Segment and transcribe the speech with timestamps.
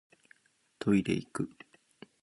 [0.79, 1.47] トイレいく